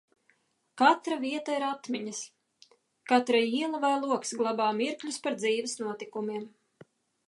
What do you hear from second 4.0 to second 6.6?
logs glabā mirkļus par dzīves notikumiem.